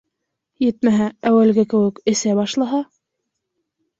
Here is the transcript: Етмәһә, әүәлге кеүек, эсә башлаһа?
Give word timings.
Етмәһә, 0.63 1.09
әүәлге 1.31 1.65
кеүек, 1.73 2.01
эсә 2.13 2.35
башлаһа? 2.39 2.83